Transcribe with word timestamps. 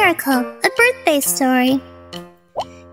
Miracle, 0.00 0.56
a 0.64 0.70
birthday 0.78 1.20
story. 1.20 1.78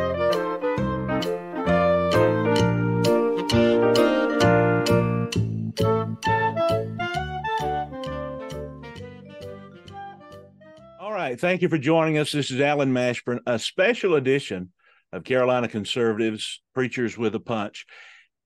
right. 11.29 11.39
Thank 11.39 11.61
you 11.61 11.69
for 11.69 11.77
joining 11.77 12.17
us. 12.17 12.31
This 12.31 12.49
is 12.49 12.59
Alan 12.59 12.91
Mashburn, 12.91 13.39
a 13.45 13.59
special 13.59 14.15
edition 14.15 14.71
of 15.13 15.23
Carolina 15.23 15.67
Conservatives 15.67 16.59
Preachers 16.73 17.19
with 17.19 17.35
a 17.35 17.39
Punch. 17.39 17.85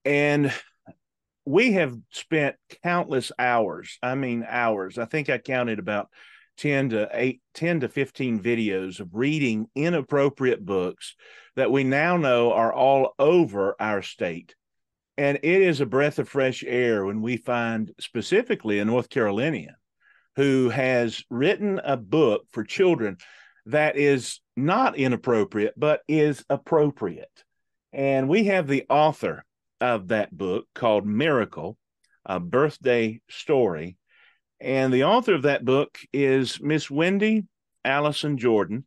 And 0.04 0.52
we 1.46 1.72
have 1.72 1.96
spent 2.10 2.56
countless 2.82 3.32
hours. 3.38 3.98
I 4.02 4.16
mean, 4.16 4.44
hours. 4.46 4.98
I 4.98 5.06
think 5.06 5.30
I 5.30 5.38
counted 5.38 5.78
about 5.78 6.08
10 6.58 6.90
to 6.90 7.08
8, 7.10 7.40
10 7.54 7.80
to 7.80 7.88
15 7.88 8.40
videos 8.40 9.00
of 9.00 9.08
reading 9.14 9.66
inappropriate 9.74 10.62
books 10.62 11.16
that 11.56 11.72
we 11.72 11.84
now 11.84 12.18
know 12.18 12.52
are 12.52 12.72
all 12.72 13.14
over 13.18 13.76
our 13.80 14.02
state. 14.02 14.54
And 15.16 15.38
it 15.42 15.62
is 15.62 15.80
a 15.80 15.86
breath 15.86 16.18
of 16.18 16.28
fresh 16.28 16.62
air 16.66 17.06
when 17.06 17.22
we 17.22 17.38
find 17.38 17.92
specifically 17.98 18.78
a 18.78 18.84
North 18.84 19.08
Carolinian 19.08 19.74
who 20.36 20.68
has 20.68 21.22
written 21.30 21.80
a 21.84 21.96
book 21.96 22.46
for 22.50 22.64
children 22.64 23.16
that 23.66 23.96
is 23.96 24.40
not 24.56 24.96
inappropriate, 24.96 25.74
but 25.76 26.02
is 26.08 26.44
appropriate. 26.50 27.44
And 27.92 28.28
we 28.28 28.44
have 28.44 28.66
the 28.66 28.84
author 28.88 29.44
of 29.80 30.08
that 30.08 30.36
book 30.36 30.66
called 30.74 31.06
Miracle, 31.06 31.76
a 32.24 32.40
birthday 32.40 33.20
story. 33.28 33.96
And 34.60 34.92
the 34.92 35.04
author 35.04 35.34
of 35.34 35.42
that 35.42 35.64
book 35.64 35.98
is 36.12 36.60
Miss 36.60 36.90
Wendy 36.90 37.44
Alyson 37.84 38.38
Jordan. 38.38 38.84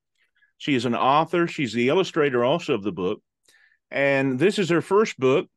She 0.57 0.75
is 0.75 0.85
an 0.85 0.95
author, 0.95 1.47
she's 1.47 1.73
the 1.73 1.89
illustrator 1.89 2.43
also 2.43 2.73
of 2.73 2.83
the 2.83 2.91
book. 2.91 3.21
And 3.91 4.39
this 4.39 4.59
is 4.59 4.69
her 4.69 4.81
first 4.81 5.19
book. 5.19 5.47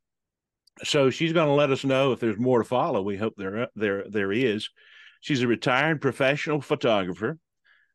So 0.84 1.10
she's 1.10 1.32
going 1.32 1.48
to 1.48 1.54
let 1.54 1.70
us 1.70 1.84
know 1.84 2.12
if 2.12 2.20
there's 2.20 2.38
more 2.38 2.58
to 2.58 2.64
follow. 2.64 3.02
We 3.02 3.16
hope 3.16 3.34
there 3.36 3.68
there 3.74 4.04
there 4.08 4.32
is. 4.32 4.68
She's 5.20 5.42
a 5.42 5.48
retired 5.48 6.00
professional 6.00 6.60
photographer. 6.60 7.38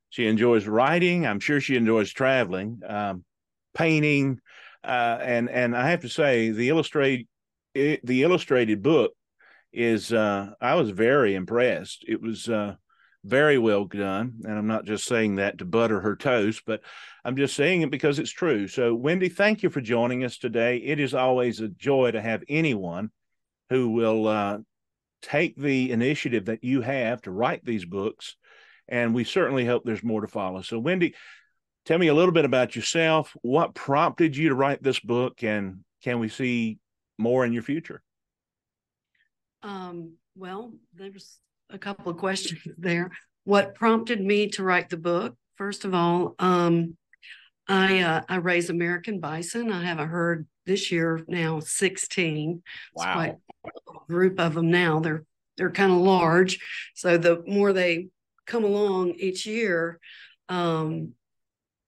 She 0.09 0.28
enjoys 0.28 0.68
writing. 0.68 1.25
I'm 1.25 1.40
sure 1.40 1.59
she 1.59 1.75
enjoys 1.75 2.12
traveling, 2.12 2.80
um, 2.88 3.25
painting, 3.74 4.40
uh, 4.84 5.18
and 5.22 5.50
and 5.50 5.75
I 5.75 5.90
have 5.90 6.02
to 6.02 6.09
say 6.09 6.52
the 6.52 6.69
illustrate 6.69 7.28
the 7.74 8.24
illustrated 8.24 8.81
book 8.81 9.14
is 9.74 10.14
uh, 10.14 10.52
I 10.62 10.75
was 10.75 10.90
very 10.91 11.35
impressed. 11.35 12.06
It 12.08 12.22
was 12.22 12.47
uh, 12.47 12.75
very 13.25 13.58
well 13.58 13.85
done, 13.85 14.35
and 14.44 14.58
I'm 14.58 14.68
not 14.68 14.85
just 14.85 15.06
saying 15.06 15.35
that 15.35 15.58
to 15.58 15.66
butter 15.66 16.00
her 16.00 16.16
toast, 16.16 16.62
but 16.66 16.81
I'm 17.25 17.35
just 17.35 17.56
saying 17.56 17.81
it 17.81 17.91
because 17.91 18.19
it's 18.19 18.31
true. 18.31 18.68
So, 18.68 18.96
Wendy, 18.96 19.28
thank 19.30 19.64
you 19.64 19.69
for 19.69 19.81
joining 19.81 20.24
us 20.24 20.38
today. 20.38 20.78
It 20.78 21.00
is 21.00 21.14
always 21.14 21.59
a 21.59 21.68
joy 21.68 22.12
to 22.12 22.22
have 22.22 22.44
anyone 22.47 23.09
who 23.69 23.90
will 23.90 24.28
uh, 24.28 24.59
take 25.22 25.56
the 25.56 25.92
initiative 25.92 26.46
that 26.46 26.64
you 26.64 26.81
have 26.81 27.22
to 27.24 27.31
write 27.31 27.66
these 27.66 27.86
books. 27.86 28.36
And 28.88 29.16
we 29.16 29.24
certainly 29.24 29.66
hope 29.66 29.84
there's 29.84 30.03
more 30.03 30.22
to 30.22 30.28
follow. 30.28 30.62
So, 30.62 30.78
Wendy, 30.78 31.16
tell 31.86 31.98
me 31.98 32.08
a 32.08 32.14
little 32.14 32.34
bit 32.34 32.46
about 32.46 32.76
yourself. 32.76 33.36
What 33.42 33.74
prompted 33.74 34.38
you 34.38 34.50
to 34.50 34.56
write 34.56 34.84
this 34.84 35.00
book? 35.00 35.44
And 35.44 35.80
can 36.03 36.20
we 36.20 36.30
see 36.30 36.78
more 37.18 37.46
in 37.46 37.53
your 37.53 37.64
future? 37.64 38.02
Um, 39.64 40.14
well, 40.36 40.74
there's 40.94 41.40
a 41.70 41.78
couple 41.78 42.12
of 42.12 42.18
questions 42.18 42.62
there. 42.78 43.12
What 43.44 43.76
prompted 43.76 44.22
me 44.22 44.50
to 44.50 44.64
write 44.64 44.90
the 44.90 44.97
book? 44.97 45.36
First 45.56 45.86
of 45.86 45.94
all, 45.94 46.36
um, 46.40 46.97
I 47.68 48.02
uh, 48.02 48.22
I 48.30 48.36
raise 48.36 48.70
American 48.70 49.20
bison. 49.20 49.72
I 49.72 49.84
have 49.86 50.00
a 50.00 50.06
herd 50.06 50.47
this 50.66 50.92
year 50.92 51.22
now 51.28 51.59
16. 51.59 52.62
Wow. 52.96 53.38
Group 54.08 54.40
of 54.40 54.53
them 54.53 54.72
now. 54.72 55.00
They're 55.00 55.24
they're 55.58 55.72
kind 55.72 55.92
of 55.92 56.00
large. 56.00 56.59
So 56.96 57.18
the 57.18 57.44
more 57.48 57.74
they 57.74 58.08
come 58.46 58.64
along 58.64 59.12
each 59.18 59.46
year, 59.46 60.00
um, 60.50 61.14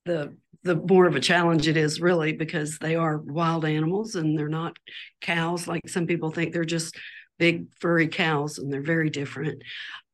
the 0.06 0.36
the 0.64 0.76
more 0.76 1.06
of 1.06 1.16
a 1.16 1.20
challenge 1.22 1.68
it 1.68 1.78
is 1.78 2.02
really 2.02 2.34
because 2.34 2.78
they 2.80 2.96
are 2.96 3.18
wild 3.18 3.64
animals 3.64 4.16
and 4.16 4.38
they're 4.38 4.50
not 4.50 4.76
cows 5.22 5.68
like 5.68 5.88
some 5.88 6.08
people 6.08 6.30
think 6.30 6.52
they're 6.52 6.66
just 6.66 6.98
big 7.40 7.68
furry 7.80 8.08
cows 8.08 8.58
and 8.58 8.72
they're 8.72 8.82
very 8.82 9.10
different. 9.10 9.64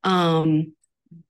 Um, 0.04 0.74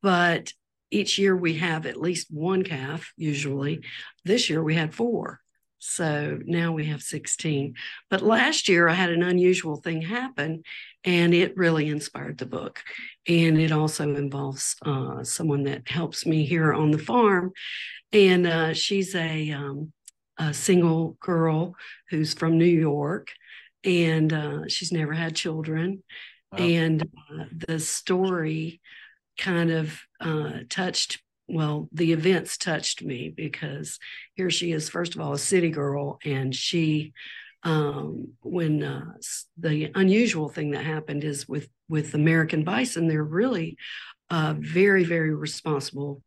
but 0.02 0.52
each 0.92 1.18
year 1.18 1.36
we 1.36 1.56
have 1.56 1.86
at 1.86 2.00
least 2.00 2.28
one 2.30 2.64
calf 2.64 3.14
usually. 3.16 3.84
This 4.26 4.50
year 4.50 4.64
we 4.64 4.76
had 4.76 4.94
four. 4.94 5.40
So 5.86 6.40
now 6.46 6.72
we 6.72 6.86
have 6.86 7.02
16. 7.02 7.76
But 8.10 8.22
last 8.22 8.70
year 8.70 8.88
I 8.88 8.94
had 8.94 9.10
an 9.10 9.22
unusual 9.22 9.76
thing 9.76 10.02
happen 10.02 10.64
and 11.04 11.34
it 11.34 11.58
really 11.58 11.90
inspired 11.90 12.38
the 12.38 12.46
book. 12.46 12.82
And 13.28 13.60
it 13.60 13.74
also 13.74 14.16
involves 14.16 14.78
uh, 14.86 15.26
someone 15.26 15.64
that 15.64 15.90
helps 15.90 16.26
me 16.26 16.46
here 16.46 16.74
on 16.74 16.92
the 16.92 16.98
farm. 16.98 17.52
And 18.14 18.47
uh, 18.47 18.74
she's 18.74 19.14
a, 19.14 19.52
um, 19.52 19.91
a, 20.38 20.53
single 20.53 21.18
girl 21.20 21.76
who's 22.09 22.34
from 22.34 22.58
New 22.58 22.66
York 22.66 23.32
and 23.84 24.32
uh, 24.32 24.68
she's 24.70 24.94
never 24.94 25.12
had 25.12 25.36
children. 25.36 26.02
Wow. 26.53 26.59
And 26.59 27.03
uh, 27.03 27.46
the 27.68 27.79
story 27.79 28.79
kind 29.38 29.70
of 29.70 30.00
uh, 30.22 30.59
touched 30.70 31.22
well, 31.47 31.90
the 31.91 32.13
events 32.13 32.57
touched 32.57 33.03
me 33.03 33.29
because 33.35 33.99
here 34.34 34.49
she 34.49 34.72
is, 34.72 34.90
first 34.90 35.16
of 35.16 35.22
all, 35.22 35.34
a 35.34 35.37
city 35.37 35.69
girl, 35.69 36.19
and 36.23 36.55
she, 36.55 37.13
um, 37.63 38.34
when 38.41 38.84
uh, 38.84 39.13
the 39.57 39.91
unusual 39.95 40.49
thing 40.49 40.72
that 40.72 40.85
happened 40.85 41.23
is 41.23 41.47
with 41.47 41.69
with 41.90 42.13
American 42.13 42.63
Bison, 42.63 43.07
they're 43.07 43.23
really 43.23 43.78
uh, 44.29 44.55
very, 44.57 45.03
very 45.03 45.34
responsible. 45.34 46.22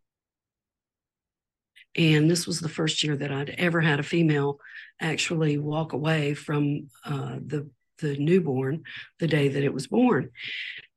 And 1.96 2.30
this 2.30 2.46
was 2.46 2.60
the 2.60 2.68
first 2.68 3.02
year 3.02 3.16
that 3.16 3.32
I'd 3.32 3.50
ever 3.50 3.80
had 3.80 4.00
a 4.00 4.04
female 4.04 4.60
actually 5.00 5.56
walk 5.58 5.92
away 5.92 6.34
from 6.34 6.88
uh, 7.04 7.36
the 7.44 7.68
the 7.98 8.16
newborn 8.16 8.82
the 9.18 9.26
day 9.26 9.48
that 9.48 9.64
it 9.64 9.74
was 9.74 9.86
born. 9.86 10.30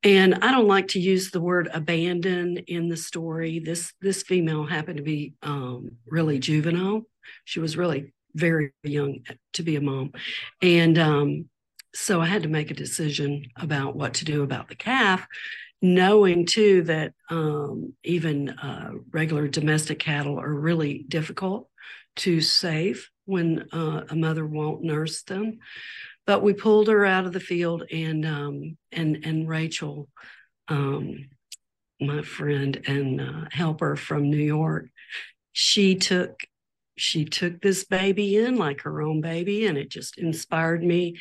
And 0.02 0.34
I 0.36 0.50
don't 0.50 0.68
like 0.68 0.88
to 0.88 1.00
use 1.00 1.30
the 1.30 1.40
word 1.40 1.68
abandon 1.72 2.58
in 2.66 2.88
the 2.88 2.96
story. 2.96 3.58
This 3.58 3.92
this 4.00 4.22
female 4.22 4.64
happened 4.64 4.96
to 4.96 5.02
be 5.02 5.34
um, 5.42 5.90
really 6.06 6.38
juvenile. 6.38 7.02
She 7.44 7.60
was 7.60 7.76
really 7.76 8.12
very 8.34 8.72
young 8.82 9.20
to 9.54 9.62
be 9.62 9.76
a 9.76 9.80
mom, 9.80 10.12
and 10.62 10.98
um, 10.98 11.44
so 11.94 12.20
I 12.20 12.26
had 12.26 12.44
to 12.44 12.48
make 12.48 12.70
a 12.70 12.74
decision 12.74 13.46
about 13.56 13.96
what 13.96 14.14
to 14.14 14.24
do 14.24 14.42
about 14.42 14.68
the 14.68 14.76
calf. 14.76 15.26
knowing 15.82 16.46
too 16.46 16.82
that 16.82 17.12
um, 17.30 17.94
even 18.04 18.50
uh, 18.50 18.92
regular 19.10 19.48
domestic 19.48 19.98
cattle 19.98 20.38
are 20.38 20.52
really 20.52 21.04
difficult 21.08 21.68
to 22.16 22.40
save 22.40 23.08
when 23.24 23.66
uh, 23.72 24.02
a 24.10 24.16
mother 24.16 24.46
won't 24.46 24.82
nurse 24.82 25.22
them. 25.22 25.58
But 26.30 26.44
we 26.44 26.52
pulled 26.52 26.86
her 26.86 27.04
out 27.04 27.26
of 27.26 27.32
the 27.32 27.40
field, 27.40 27.82
and 27.90 28.24
um, 28.24 28.78
and 28.92 29.18
and 29.24 29.48
Rachel, 29.48 30.08
um, 30.68 31.28
my 32.00 32.22
friend 32.22 32.80
and 32.86 33.20
uh, 33.20 33.48
helper 33.50 33.96
from 33.96 34.30
New 34.30 34.36
York, 34.36 34.90
she 35.50 35.96
took 35.96 36.38
she 36.96 37.24
took 37.24 37.60
this 37.60 37.82
baby 37.82 38.36
in 38.36 38.58
like 38.58 38.82
her 38.82 39.02
own 39.02 39.20
baby, 39.20 39.66
and 39.66 39.76
it 39.76 39.90
just 39.90 40.18
inspired 40.18 40.84
me 40.84 41.16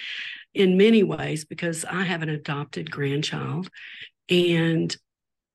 in 0.54 0.78
many 0.78 1.02
ways 1.02 1.44
because 1.44 1.86
I 1.86 2.04
have 2.04 2.22
an 2.22 2.30
adopted 2.30 2.92
grandchild, 2.92 3.68
and 4.30 4.96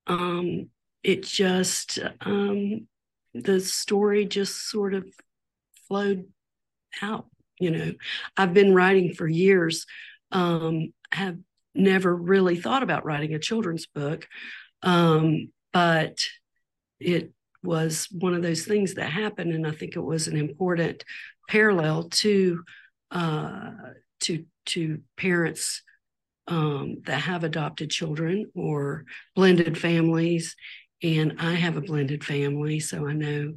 um, 0.09 0.69
it 1.05 1.23
just 1.23 2.01
um, 2.23 2.89
the 3.35 3.61
story 3.61 4.25
just 4.25 4.69
sort 4.69 4.95
of 4.95 5.07
flowed 5.87 6.25
out. 7.01 7.27
You 7.59 7.71
know, 7.71 7.93
I've 8.37 8.55
been 8.55 8.75
writing 8.75 9.15
for 9.15 9.27
years. 9.27 9.87
Um, 10.33 10.93
have 11.13 11.37
never 11.75 12.15
really 12.15 12.57
thought 12.57 12.83
about 12.83 13.05
writing 13.05 13.35
a 13.35 13.39
children's 13.39 13.87
book, 13.87 14.27
um, 14.83 15.53
but 15.73 16.19
it 16.99 17.33
was 17.63 18.09
one 18.11 18.35
of 18.35 18.43
those 18.43 18.65
things 18.65 18.95
that 18.95 19.11
happened, 19.11 19.53
and 19.53 19.67
I 19.67 19.71
think 19.71 19.97
it 19.97 20.01
was 20.01 20.29
an 20.29 20.37
important 20.37 21.05
parallel 21.49 22.09
to 22.11 22.63
uh, 23.11 23.71
to 24.21 24.45
to 24.67 25.01
parents 25.17 25.83
um, 26.47 27.03
that 27.07 27.23
have 27.23 27.45
adopted 27.45 27.91
children 27.91 28.51
or 28.55 29.05
blended 29.35 29.79
families. 29.79 30.57
And 31.03 31.37
I 31.39 31.55
have 31.55 31.77
a 31.77 31.83
blended 31.83 32.25
family, 32.25 32.81
so 32.81 33.07
I 33.07 33.13
know 33.13 33.55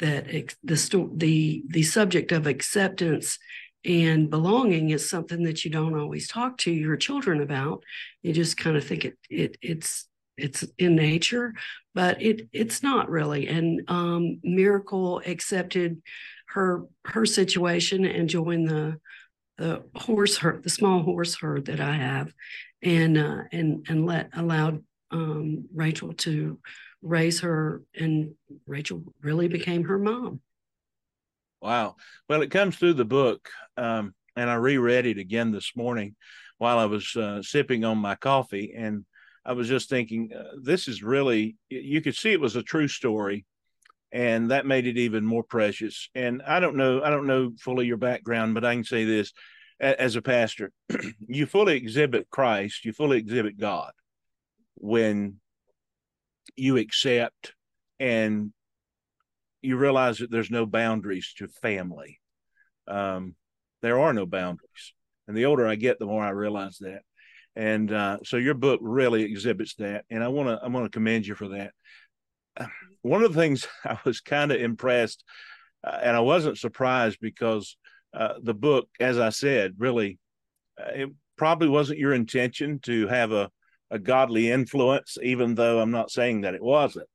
that 0.00 0.26
the 0.62 1.12
the 1.16 1.64
the 1.68 1.82
subject 1.82 2.32
of 2.32 2.46
acceptance 2.46 3.38
and 3.84 4.28
belonging 4.28 4.90
is 4.90 5.08
something 5.08 5.44
that 5.44 5.64
you 5.64 5.70
don't 5.70 5.98
always 5.98 6.28
talk 6.28 6.58
to 6.58 6.70
your 6.70 6.96
children 6.96 7.40
about. 7.40 7.82
You 8.22 8.32
just 8.32 8.56
kind 8.56 8.76
of 8.76 8.86
think 8.86 9.04
it 9.04 9.18
it 9.30 9.56
it's 9.62 10.06
it's 10.36 10.64
in 10.78 10.94
nature, 10.94 11.54
but 11.94 12.22
it 12.22 12.48
it's 12.52 12.82
not 12.82 13.10
really. 13.10 13.48
And 13.48 13.82
um, 13.88 14.40
Miracle 14.42 15.20
accepted 15.26 16.02
her 16.48 16.84
her 17.04 17.26
situation 17.26 18.04
and 18.04 18.28
joined 18.28 18.68
the 18.68 18.98
the 19.58 19.84
horse 19.96 20.36
herd, 20.36 20.62
the 20.62 20.70
small 20.70 21.02
horse 21.02 21.34
herd 21.34 21.66
that 21.66 21.80
I 21.80 21.94
have, 21.94 22.32
and 22.82 23.18
uh, 23.18 23.42
and 23.52 23.84
and 23.88 24.06
let 24.06 24.30
allowed 24.36 24.84
um, 25.10 25.66
Rachel 25.74 26.12
to 26.14 26.58
raise 27.02 27.40
her, 27.40 27.82
and 27.94 28.34
Rachel 28.66 29.02
really 29.22 29.48
became 29.48 29.84
her 29.84 29.98
mom. 29.98 30.40
Wow. 31.60 31.96
Well, 32.28 32.42
it 32.42 32.50
comes 32.50 32.76
through 32.76 32.94
the 32.94 33.04
book, 33.04 33.48
um, 33.76 34.14
and 34.36 34.48
I 34.48 34.54
reread 34.54 35.06
it 35.06 35.18
again 35.18 35.50
this 35.50 35.72
morning 35.76 36.14
while 36.58 36.78
I 36.78 36.84
was 36.86 37.14
uh, 37.16 37.42
sipping 37.42 37.84
on 37.84 37.98
my 37.98 38.14
coffee, 38.14 38.74
and 38.76 39.04
I 39.44 39.52
was 39.52 39.68
just 39.68 39.88
thinking, 39.88 40.30
uh, 40.36 40.56
this 40.62 40.88
is 40.88 41.02
really. 41.02 41.56
You 41.68 42.00
could 42.00 42.14
see 42.14 42.32
it 42.32 42.40
was 42.40 42.56
a 42.56 42.62
true 42.62 42.88
story, 42.88 43.44
and 44.12 44.50
that 44.50 44.66
made 44.66 44.86
it 44.86 44.98
even 44.98 45.24
more 45.24 45.42
precious. 45.42 46.08
And 46.14 46.42
I 46.42 46.60
don't 46.60 46.76
know, 46.76 47.02
I 47.02 47.10
don't 47.10 47.26
know 47.26 47.52
fully 47.58 47.86
your 47.86 47.96
background, 47.96 48.54
but 48.54 48.64
I 48.64 48.74
can 48.74 48.84
say 48.84 49.04
this 49.04 49.32
as 49.80 50.16
a 50.16 50.22
pastor, 50.22 50.72
you 51.28 51.46
fully 51.46 51.76
exhibit 51.76 52.28
Christ, 52.30 52.84
you 52.84 52.92
fully 52.92 53.18
exhibit 53.18 53.58
God 53.58 53.92
when 54.74 55.36
you 56.56 56.76
accept 56.76 57.54
and 58.00 58.52
you 59.62 59.76
realize 59.76 60.18
that 60.18 60.30
there's 60.30 60.50
no 60.50 60.66
boundaries 60.66 61.34
to 61.38 61.48
family. 61.48 62.20
Um, 62.86 63.34
there 63.82 63.98
are 64.00 64.12
no 64.12 64.26
boundaries. 64.26 64.94
And 65.26 65.36
the 65.36 65.46
older 65.46 65.66
I 65.66 65.74
get, 65.74 65.98
the 65.98 66.06
more 66.06 66.22
I 66.22 66.30
realize 66.30 66.78
that. 66.78 67.00
And 67.56 67.92
uh, 67.92 68.18
so 68.24 68.36
your 68.36 68.54
book 68.54 68.80
really 68.82 69.24
exhibits 69.24 69.74
that. 69.76 70.04
And 70.10 70.22
I 70.22 70.28
want 70.28 70.48
to 70.48 70.64
I 70.64 70.68
want 70.68 70.86
to 70.86 70.90
commend 70.90 71.26
you 71.26 71.34
for 71.34 71.48
that 71.48 71.72
one 73.02 73.22
of 73.22 73.32
the 73.32 73.40
things 73.40 73.66
I 73.84 73.98
was 74.04 74.20
kind 74.20 74.52
of 74.52 74.60
impressed, 74.60 75.24
uh, 75.84 75.98
and 76.02 76.16
I 76.16 76.20
wasn't 76.20 76.58
surprised 76.58 77.18
because 77.20 77.76
uh, 78.14 78.34
the 78.42 78.54
book, 78.54 78.88
as 79.00 79.18
I 79.18 79.30
said, 79.30 79.74
really, 79.78 80.18
uh, 80.80 80.90
it 80.94 81.10
probably 81.36 81.68
wasn't 81.68 81.98
your 81.98 82.14
intention 82.14 82.80
to 82.80 83.06
have 83.08 83.32
a, 83.32 83.50
a 83.90 83.98
godly 83.98 84.50
influence, 84.50 85.16
even 85.22 85.54
though 85.54 85.80
I'm 85.80 85.90
not 85.90 86.10
saying 86.10 86.42
that 86.42 86.54
it 86.54 86.62
wasn't, 86.62 87.08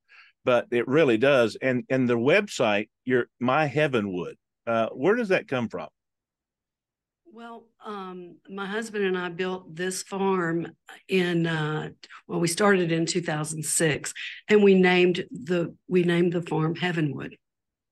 but 0.46 0.68
it 0.72 0.88
really 0.88 1.18
does. 1.18 1.58
And 1.62 1.84
and 1.90 2.10
the 2.10 2.18
website, 2.18 2.90
your 3.06 3.28
My 3.40 3.66
Heavenwood, 3.66 4.36
uh, 4.68 4.90
where 4.90 5.16
does 5.16 5.30
that 5.30 5.48
come 5.48 5.70
from? 5.70 5.88
Well, 7.32 7.66
um, 7.84 8.36
my 8.48 8.68
husband 8.68 9.06
and 9.06 9.18
I 9.18 9.30
built 9.30 9.76
this 9.76 10.04
farm 10.04 10.68
in 11.08 11.48
uh, 11.48 11.90
well, 12.28 12.40
we 12.40 12.48
started 12.48 12.92
in 12.92 13.08
2006, 13.08 14.14
and 14.50 14.64
we 14.64 14.76
named 14.76 15.26
the 15.32 15.76
we 15.88 16.04
named 16.04 16.34
the 16.34 16.44
farm 16.44 16.76
Heavenwood. 16.76 17.38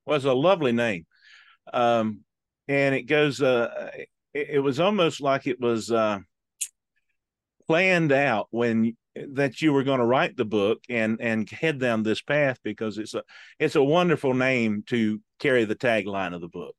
Well, 0.05 0.19
a 0.25 0.33
lovely 0.33 0.71
name, 0.71 1.05
um, 1.73 2.19
and 2.67 2.93
it 2.93 3.03
goes. 3.03 3.41
Uh, 3.41 3.89
it, 4.33 4.49
it, 4.51 4.59
was 4.59 4.79
almost 4.79 5.21
like 5.21 5.47
it 5.47 5.59
was 5.59 5.91
uh, 5.91 6.19
planned 7.71 8.11
out 8.11 8.47
when 8.51 8.97
that 9.29 9.61
you 9.61 9.71
were 9.71 9.83
going 9.85 10.01
to 10.01 10.05
write 10.05 10.35
the 10.35 10.43
book 10.43 10.83
and 10.89 11.21
and 11.21 11.49
head 11.49 11.79
down 11.79 12.03
this 12.03 12.21
path 12.21 12.59
because 12.65 12.97
it's 12.97 13.13
a 13.13 13.23
it's 13.59 13.75
a 13.75 13.83
wonderful 13.83 14.33
name 14.33 14.83
to 14.87 15.21
carry 15.39 15.63
the 15.63 15.75
tagline 15.75 16.35
of 16.35 16.41
the 16.41 16.49
book 16.49 16.75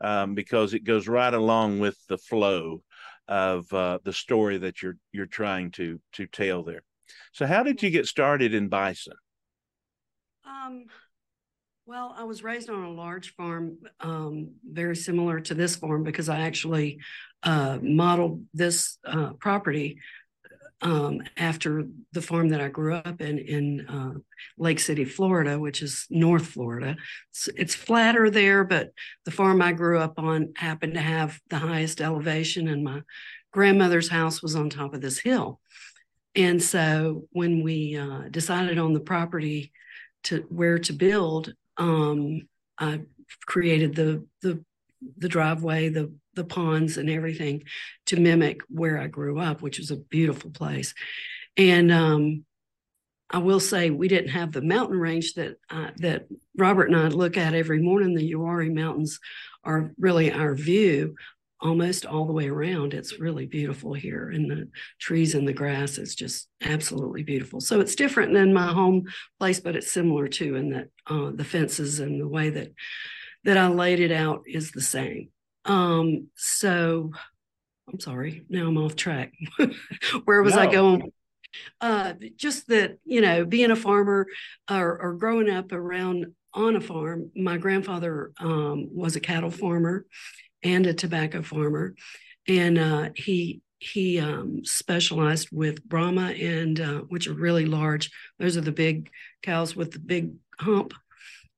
um, 0.00 0.34
because 0.34 0.74
it 0.74 0.82
goes 0.82 1.06
right 1.06 1.32
along 1.32 1.78
with 1.78 1.96
the 2.08 2.18
flow 2.18 2.82
of 3.28 3.72
uh, 3.72 4.00
the 4.04 4.12
story 4.12 4.58
that 4.58 4.82
you're 4.82 4.96
you're 5.12 5.26
trying 5.26 5.70
to 5.70 6.00
to 6.14 6.26
tell 6.26 6.64
there. 6.64 6.82
So, 7.32 7.46
how 7.46 7.62
did 7.62 7.80
you 7.80 7.90
get 7.90 8.06
started 8.06 8.54
in 8.54 8.68
bison? 8.68 9.14
Um, 10.44 10.86
well, 11.86 12.12
I 12.18 12.24
was 12.24 12.42
raised 12.42 12.70
on 12.70 12.82
a 12.82 12.90
large 12.90 13.36
farm, 13.36 13.76
um, 14.00 14.54
very 14.68 14.96
similar 14.96 15.38
to 15.40 15.54
this 15.54 15.76
farm, 15.76 16.02
because 16.02 16.28
I 16.28 16.40
actually 16.40 16.98
uh, 17.44 17.78
modeled 17.82 18.42
this 18.52 18.98
uh, 19.04 19.34
property 19.34 19.98
um, 20.84 21.22
after 21.38 21.84
the 22.12 22.20
farm 22.20 22.50
that 22.50 22.60
I 22.60 22.68
grew 22.68 22.94
up 22.94 23.22
in 23.22 23.38
in 23.38 23.86
uh, 23.88 24.18
Lake 24.58 24.78
City, 24.78 25.06
Florida, 25.06 25.58
which 25.58 25.82
is 25.82 26.06
North 26.10 26.46
Florida. 26.46 26.96
It's, 27.30 27.48
it's, 27.56 27.74
flatter 27.74 28.28
there, 28.30 28.64
but 28.64 28.90
the 29.24 29.30
farm 29.30 29.62
I 29.62 29.72
grew 29.72 29.98
up 29.98 30.18
on 30.18 30.52
happened 30.56 30.94
to 30.94 31.00
have 31.00 31.40
the 31.48 31.58
highest 31.58 32.02
elevation, 32.02 32.68
and 32.68 32.84
my 32.84 33.00
grandmother's 33.50 34.10
house 34.10 34.42
was 34.42 34.54
on 34.54 34.68
top 34.68 34.92
of 34.92 35.00
this 35.00 35.18
hill. 35.18 35.58
And 36.36 36.62
so 36.62 37.28
when 37.30 37.62
we 37.62 37.96
uh, 37.96 38.28
decided 38.30 38.78
on 38.78 38.92
the 38.92 39.00
property 39.00 39.72
to 40.24 40.44
where 40.50 40.78
to 40.80 40.92
build, 40.92 41.54
um, 41.78 42.42
I 42.78 43.00
created 43.46 43.94
the 43.94 44.26
the 44.42 44.62
the 45.18 45.28
driveway, 45.28 45.88
the 45.88 46.12
the 46.34 46.44
ponds 46.44 46.96
and 46.96 47.08
everything 47.08 47.62
to 48.06 48.18
mimic 48.18 48.60
where 48.68 48.98
I 48.98 49.06
grew 49.06 49.38
up, 49.38 49.62
which 49.62 49.78
was 49.78 49.90
a 49.90 49.96
beautiful 49.96 50.50
place. 50.50 50.94
And 51.56 51.92
um, 51.92 52.44
I 53.30 53.38
will 53.38 53.60
say 53.60 53.90
we 53.90 54.08
didn't 54.08 54.30
have 54.30 54.52
the 54.52 54.62
mountain 54.62 54.98
range 54.98 55.34
that 55.34 55.56
uh, 55.70 55.90
that 55.98 56.26
Robert 56.56 56.90
and 56.90 56.96
I 56.96 57.08
look 57.08 57.36
at 57.36 57.54
every 57.54 57.80
morning. 57.80 58.14
The 58.14 58.32
Uwharrie 58.32 58.74
Mountains 58.74 59.18
are 59.64 59.92
really 59.98 60.32
our 60.32 60.54
view 60.54 61.14
almost 61.60 62.04
all 62.04 62.26
the 62.26 62.32
way 62.32 62.48
around. 62.48 62.92
It's 62.92 63.18
really 63.18 63.46
beautiful 63.46 63.94
here, 63.94 64.28
and 64.28 64.50
the 64.50 64.68
trees 65.00 65.34
and 65.34 65.48
the 65.48 65.52
grass 65.52 65.98
is 65.98 66.14
just 66.14 66.48
absolutely 66.62 67.22
beautiful. 67.22 67.60
So 67.60 67.80
it's 67.80 67.94
different 67.94 68.34
than 68.34 68.52
my 68.52 68.66
home 68.66 69.04
place, 69.38 69.60
but 69.60 69.74
it's 69.74 69.92
similar 69.92 70.28
too 70.28 70.56
in 70.56 70.70
that 70.70 70.88
uh, 71.06 71.30
the 71.34 71.44
fences 71.44 72.00
and 72.00 72.20
the 72.20 72.28
way 72.28 72.50
that 72.50 72.72
that 73.44 73.58
I 73.58 73.68
laid 73.68 74.00
it 74.00 74.12
out 74.12 74.44
is 74.46 74.72
the 74.72 74.80
same. 74.80 75.28
Um, 75.64 76.28
so 76.36 77.12
I'm 77.88 78.00
sorry, 78.00 78.44
now 78.48 78.68
I'm 78.68 78.78
off 78.78 78.96
track. 78.96 79.32
Where 80.24 80.42
was 80.42 80.54
no. 80.54 80.60
I 80.60 80.66
going? 80.66 81.12
Uh, 81.80 82.14
just 82.36 82.66
that, 82.68 82.98
you 83.04 83.20
know, 83.20 83.44
being 83.44 83.70
a 83.70 83.76
farmer 83.76 84.26
or, 84.68 85.00
or, 85.00 85.14
growing 85.14 85.48
up 85.48 85.70
around 85.70 86.26
on 86.52 86.74
a 86.74 86.80
farm, 86.80 87.30
my 87.36 87.56
grandfather 87.56 88.32
um, 88.38 88.88
was 88.92 89.14
a 89.14 89.20
cattle 89.20 89.52
farmer 89.52 90.04
and 90.64 90.84
a 90.86 90.94
tobacco 90.94 91.42
farmer. 91.42 91.94
And 92.48 92.76
uh, 92.76 93.10
he 93.14 93.60
he 93.78 94.18
um, 94.18 94.64
specialized 94.64 95.48
with 95.52 95.84
Brahma 95.84 96.32
and 96.32 96.80
uh, 96.80 97.00
which 97.00 97.28
are 97.28 97.34
really 97.34 97.66
large. 97.66 98.10
Those 98.38 98.56
are 98.56 98.62
the 98.62 98.72
big 98.72 99.10
cows 99.42 99.76
with 99.76 99.92
the 99.92 99.98
big 99.98 100.32
hump 100.58 100.94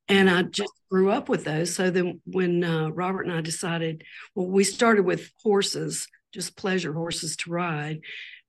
and 0.09 0.31
I 0.31 0.43
just 0.43 0.73
grew 0.91 1.11
up 1.11 1.29
with 1.29 1.45
those. 1.45 1.75
So 1.75 1.91
then, 1.91 2.21
when 2.27 2.63
uh, 2.65 2.91
Robert 2.91 3.27
and 3.27 3.33
I 3.33 3.41
decided, 3.41 4.05
well, 4.35 4.47
we 4.47 4.65
started 4.65 5.05
with 5.05 5.31
horses, 5.43 6.07
just 6.33 6.57
pleasure 6.57 6.93
horses 6.93 7.37
to 7.39 7.51
ride, 7.51 8.01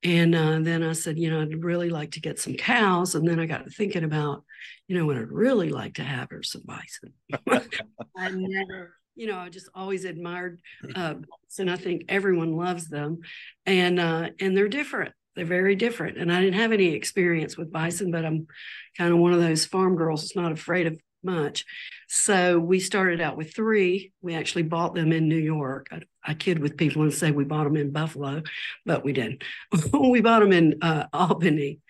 And 0.02 0.34
uh, 0.34 0.60
then 0.60 0.82
I 0.82 0.92
said, 0.92 1.18
you 1.18 1.30
know, 1.30 1.40
I'd 1.42 1.64
really 1.64 1.90
like 1.90 2.12
to 2.12 2.20
get 2.20 2.38
some 2.38 2.54
cows. 2.54 3.14
And 3.14 3.26
then 3.26 3.40
I 3.40 3.46
got 3.46 3.72
thinking 3.72 4.04
about, 4.04 4.44
you 4.86 4.96
know, 4.96 5.06
what 5.06 5.16
I'd 5.16 5.32
really 5.32 5.70
like 5.70 5.94
to 5.94 6.04
have 6.04 6.30
are 6.32 6.42
some 6.42 6.62
bison. 6.64 7.12
I 8.16 8.30
never, 8.30 8.94
you 9.16 9.26
know, 9.26 9.38
I 9.38 9.48
just 9.48 9.68
always 9.74 10.04
admired 10.04 10.60
uh, 10.94 11.14
and 11.58 11.70
I 11.70 11.76
think 11.76 12.04
everyone 12.08 12.56
loves 12.56 12.88
them, 12.88 13.20
and 13.66 13.98
uh, 13.98 14.30
and 14.40 14.56
they're 14.56 14.68
different. 14.68 15.12
They're 15.34 15.44
very 15.44 15.74
different. 15.76 16.18
And 16.18 16.32
I 16.32 16.40
didn't 16.40 16.60
have 16.60 16.72
any 16.72 16.94
experience 16.94 17.56
with 17.56 17.72
bison, 17.72 18.10
but 18.10 18.24
I'm 18.24 18.46
kind 18.96 19.12
of 19.12 19.18
one 19.18 19.32
of 19.32 19.40
those 19.40 19.66
farm 19.66 19.96
girls 19.96 20.22
that's 20.22 20.36
not 20.36 20.52
afraid 20.52 20.86
of 20.86 20.98
much. 21.28 21.64
So 22.08 22.58
we 22.58 22.80
started 22.80 23.20
out 23.20 23.36
with 23.36 23.54
three. 23.54 24.12
We 24.22 24.34
actually 24.34 24.62
bought 24.62 24.94
them 24.94 25.12
in 25.12 25.28
New 25.28 25.36
York. 25.38 25.88
I, 25.92 26.02
I 26.24 26.34
kid 26.34 26.58
with 26.58 26.76
people 26.76 27.02
and 27.02 27.12
say 27.12 27.30
we 27.30 27.44
bought 27.44 27.64
them 27.64 27.76
in 27.76 27.92
Buffalo, 27.92 28.42
but 28.86 29.04
we 29.04 29.12
didn't. 29.12 29.44
we 29.92 30.20
bought 30.20 30.40
them 30.40 30.52
in 30.52 30.78
uh, 30.82 31.06
Albany, 31.12 31.80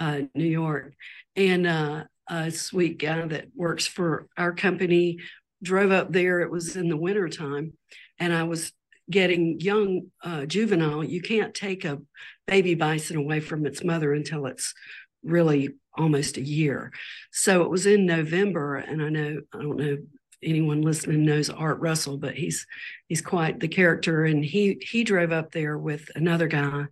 uh, 0.00 0.20
New 0.34 0.46
York. 0.46 0.94
And 1.36 1.66
uh, 1.66 2.04
a 2.28 2.50
sweet 2.50 2.98
guy 2.98 3.26
that 3.26 3.48
works 3.54 3.86
for 3.86 4.28
our 4.36 4.52
company 4.52 5.18
drove 5.62 5.92
up 5.92 6.12
there. 6.12 6.40
It 6.40 6.50
was 6.50 6.76
in 6.76 6.88
the 6.88 6.96
wintertime. 6.96 7.74
And 8.18 8.32
I 8.32 8.44
was 8.44 8.72
getting 9.10 9.60
young 9.60 10.10
uh, 10.22 10.46
juvenile. 10.46 11.04
You 11.04 11.22
can't 11.22 11.54
take 11.54 11.84
a 11.84 12.00
baby 12.46 12.74
bison 12.74 13.16
away 13.16 13.40
from 13.40 13.66
its 13.66 13.84
mother 13.84 14.12
until 14.12 14.46
it's 14.46 14.74
really 15.22 15.74
almost 15.96 16.36
a 16.36 16.42
year. 16.42 16.92
So 17.32 17.62
it 17.62 17.70
was 17.70 17.86
in 17.86 18.06
November, 18.06 18.76
and 18.76 19.02
I 19.02 19.08
know 19.08 19.40
I 19.52 19.62
don't 19.62 19.76
know 19.76 19.98
anyone 20.42 20.82
listening 20.82 21.24
knows 21.24 21.50
Art 21.50 21.80
Russell, 21.80 22.18
but 22.18 22.34
he's 22.34 22.66
he's 23.08 23.20
quite 23.20 23.60
the 23.60 23.68
character, 23.68 24.24
and 24.24 24.44
he 24.44 24.78
he 24.80 25.04
drove 25.04 25.32
up 25.32 25.52
there 25.52 25.78
with 25.78 26.10
another 26.14 26.46
guy 26.46 26.86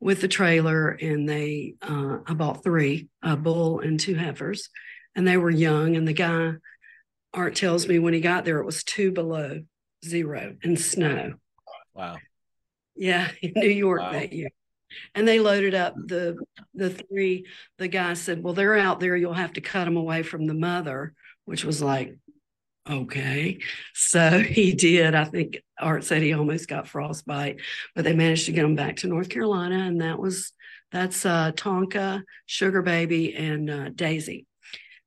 with 0.00 0.20
the 0.20 0.28
trailer, 0.28 0.90
and 0.90 1.28
they 1.28 1.74
uh, 1.82 2.18
I 2.26 2.34
bought 2.34 2.64
three 2.64 3.08
a 3.22 3.36
bull 3.36 3.80
and 3.80 3.98
two 3.98 4.14
heifers, 4.14 4.68
and 5.14 5.26
they 5.26 5.36
were 5.36 5.50
young, 5.50 5.96
and 5.96 6.06
the 6.06 6.12
guy 6.12 6.52
Art 7.34 7.56
tells 7.56 7.88
me 7.88 7.98
when 7.98 8.14
he 8.14 8.20
got 8.20 8.44
there 8.44 8.58
it 8.58 8.66
was 8.66 8.84
two 8.84 9.12
below 9.12 9.62
zero 10.04 10.56
and 10.62 10.78
snow. 10.78 11.34
Wow. 11.94 12.16
Yeah, 12.94 13.28
in 13.42 13.52
New 13.56 13.70
York 13.70 14.02
wow. 14.02 14.12
that 14.12 14.32
year 14.32 14.50
and 15.14 15.26
they 15.26 15.40
loaded 15.40 15.74
up 15.74 15.94
the 15.96 16.36
the 16.74 16.90
three 16.90 17.46
the 17.78 17.88
guy 17.88 18.14
said 18.14 18.42
well 18.42 18.54
they're 18.54 18.76
out 18.76 19.00
there. 19.00 19.16
You'll 19.16 19.32
have 19.32 19.54
to 19.54 19.60
cut 19.60 19.84
them 19.84 19.96
away 19.96 20.22
from 20.22 20.46
the 20.46 20.54
mother 20.54 21.14
which 21.44 21.64
was 21.64 21.82
like 21.82 22.16
okay. 22.88 23.58
So 23.94 24.38
he 24.40 24.72
did. 24.72 25.14
I 25.14 25.24
think 25.24 25.58
art 25.78 26.04
said 26.04 26.22
he 26.22 26.32
almost 26.32 26.68
got 26.68 26.88
frostbite 26.88 27.60
but 27.94 28.04
they 28.04 28.14
managed 28.14 28.46
to 28.46 28.52
get 28.52 28.62
them 28.62 28.76
back 28.76 28.96
to 28.96 29.08
north 29.08 29.28
carolina. 29.28 29.78
And 29.78 30.00
that 30.00 30.18
was 30.18 30.52
that's 30.90 31.24
uh, 31.24 31.52
tonka 31.52 32.22
sugar 32.46 32.82
baby 32.82 33.34
and 33.34 33.70
uh, 33.70 33.88
daisy. 33.90 34.46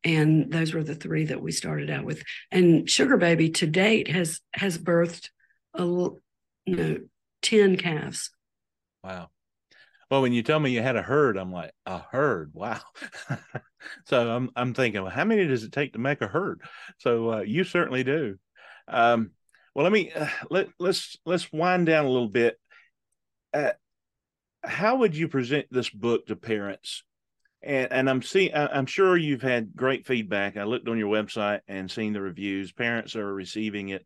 And 0.04 0.52
those 0.52 0.74
were 0.74 0.84
the 0.84 0.96
three 0.96 1.26
that 1.26 1.42
we 1.42 1.52
started 1.52 1.90
out 1.90 2.06
with. 2.06 2.24
And 2.52 2.90
sugar 2.90 3.18
baby 3.18 3.50
to 3.52 3.68
date 3.68 4.08
has 4.08 4.40
has 4.54 4.78
birthed 4.78 5.30
a 5.74 5.84
you 5.84 6.76
know 6.76 6.98
10 7.42 7.78
calves. 7.78 8.32
Wow 9.04 9.30
well, 10.10 10.22
when 10.22 10.34
you 10.34 10.44
tell 10.44 10.60
me 10.60 10.72
you 10.72 10.82
had 10.82 10.96
a 10.96 11.02
herd, 11.02 11.38
I'm 11.38 11.52
like, 11.52 11.72
a 11.86 12.00
herd, 12.12 12.52
wow. 12.54 12.80
so 14.06 14.30
I'm 14.30 14.52
I'm 14.56 14.74
thinking, 14.74 15.02
well, 15.02 15.12
how 15.12 15.26
many 15.26 15.48
does 15.48 15.64
it 15.64 15.72
take 15.72 15.94
to 15.94 16.00
make 16.00 16.22
a 16.22 16.28
herd? 16.28 16.62
So 17.00 17.34
uh, 17.34 17.42
you 17.42 17.64
certainly 17.64 18.04
do. 18.04 18.38
Um, 18.88 19.32
well, 19.74 19.84
let 19.84 19.92
me 19.92 20.12
uh, 20.12 20.28
let 20.50 20.70
let's 20.80 21.18
let's 21.26 21.52
wind 21.52 21.88
down 21.88 22.06
a 22.06 22.10
little 22.10 22.30
bit. 22.30 22.60
Uh, 23.54 23.72
how 24.64 24.98
would 24.98 25.16
you 25.16 25.28
present 25.28 25.68
this 25.72 25.90
book 25.90 26.28
to 26.28 26.36
parents? 26.36 27.04
And 27.64 27.92
and 27.92 28.10
I'm 28.10 28.22
seeing 28.22 28.52
I'm 28.54 28.86
sure 28.86 29.18
you've 29.18 29.42
had 29.42 29.76
great 29.76 30.06
feedback. 30.06 30.56
I 30.56 30.66
looked 30.66 30.88
on 30.88 31.00
your 31.00 31.12
website 31.12 31.62
and 31.68 31.90
seen 31.90 32.14
the 32.14 32.22
reviews. 32.22 32.72
Parents 32.72 33.16
are 33.16 33.34
receiving 33.34 33.90
it 33.90 34.06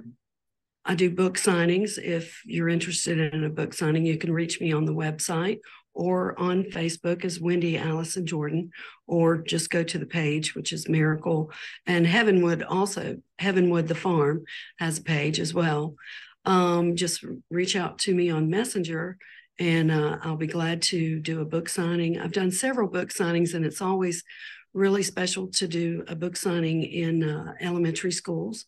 I 0.84 0.94
do 0.94 1.10
book 1.10 1.36
signings. 1.36 1.98
If 1.98 2.42
you're 2.44 2.68
interested 2.68 3.34
in 3.34 3.44
a 3.44 3.50
book 3.50 3.74
signing, 3.74 4.06
you 4.06 4.16
can 4.16 4.32
reach 4.32 4.60
me 4.60 4.72
on 4.72 4.84
the 4.84 4.94
website 4.94 5.58
or 5.92 6.38
on 6.38 6.62
Facebook 6.62 7.24
as 7.24 7.40
Wendy 7.40 7.76
Alyson 7.76 8.24
Jordan, 8.24 8.70
or 9.08 9.38
just 9.38 9.68
go 9.68 9.82
to 9.82 9.98
the 9.98 10.06
page, 10.06 10.54
which 10.54 10.72
is 10.72 10.88
Miracle. 10.88 11.50
And 11.86 12.06
Heavenwood 12.06 12.62
also, 12.62 13.16
Heavenwood 13.40 13.88
the 13.88 13.96
Farm 13.96 14.44
has 14.78 14.98
a 14.98 15.02
page 15.02 15.40
as 15.40 15.52
well. 15.52 15.96
Um, 16.44 16.94
just 16.94 17.24
reach 17.50 17.74
out 17.74 17.98
to 18.00 18.14
me 18.14 18.30
on 18.30 18.48
Messenger 18.48 19.18
and 19.58 19.90
uh, 19.90 20.18
I'll 20.22 20.36
be 20.36 20.46
glad 20.46 20.82
to 20.82 21.18
do 21.20 21.40
a 21.40 21.44
book 21.44 21.68
signing. 21.68 22.18
I've 22.18 22.32
done 22.32 22.50
several 22.50 22.88
book 22.88 23.10
signings, 23.10 23.54
and 23.54 23.64
it's 23.64 23.82
always 23.82 24.22
really 24.72 25.02
special 25.02 25.48
to 25.48 25.66
do 25.66 26.04
a 26.06 26.14
book 26.14 26.36
signing 26.36 26.84
in 26.84 27.28
uh, 27.28 27.54
elementary 27.60 28.12
schools 28.12 28.66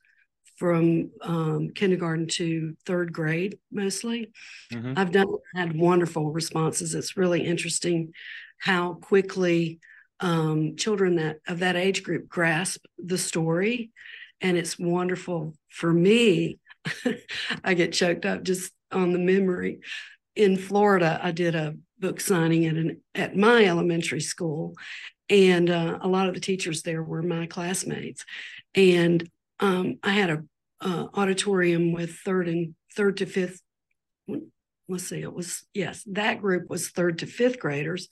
from 0.57 1.11
um, 1.23 1.71
kindergarten 1.75 2.27
to 2.27 2.77
third 2.85 3.13
grade 3.13 3.59
mostly. 3.71 4.31
Mm-hmm. 4.73 4.95
I've 4.97 5.13
done 5.13 5.29
had 5.55 5.79
wonderful 5.79 6.33
responses. 6.33 6.95
It's 6.95 7.17
really 7.17 7.47
interesting 7.47 8.13
how 8.59 8.95
quickly 8.95 9.79
um, 10.21 10.77
children 10.77 11.17
that 11.17 11.39
of 11.47 11.61
that 11.61 11.77
age 11.77 12.03
group 12.03 12.29
grasp 12.29 12.85
the 12.99 13.17
story, 13.17 13.91
and 14.41 14.59
it's 14.59 14.79
wonderful 14.79 15.55
for 15.71 15.93
me. 15.93 16.59
I 17.65 17.75
get 17.75 17.93
choked 17.93 18.27
up 18.27 18.43
just 18.43 18.73
on 18.91 19.13
the 19.13 19.19
memory 19.19 19.81
in 20.41 20.57
Florida, 20.57 21.21
I 21.23 21.33
did 21.33 21.55
a 21.55 21.77
book 21.99 22.19
signing 22.19 22.65
at 22.65 22.75
an 22.75 23.03
at 23.15 23.37
my 23.37 23.67
elementary 23.67 24.23
school, 24.23 24.75
and 25.29 25.69
uh, 25.69 25.99
a 26.01 26.09
lot 26.09 26.29
of 26.29 26.35
the 26.35 26.41
teachers 26.41 26.81
there 26.81 27.03
were 27.03 27.21
my 27.21 27.45
classmates, 27.45 28.25
and 28.75 29.29
um, 29.61 29.99
I 30.03 30.13
had 30.13 30.31
a 30.31 30.43
uh, 30.81 31.09
auditorium 31.13 31.93
with 31.93 32.15
third 32.25 32.49
and 32.49 32.75
third 32.97 33.19
to 33.19 33.27
fifth. 33.27 33.61
Let's 34.89 35.07
see, 35.07 35.21
it 35.21 35.35
was 35.35 35.63
yes, 35.75 36.03
that 36.07 36.41
group 36.41 36.71
was 36.71 36.89
third 36.89 37.19
to 37.19 37.27
fifth 37.27 37.59
graders, 37.59 38.09